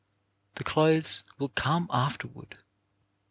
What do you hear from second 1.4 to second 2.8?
come afterward.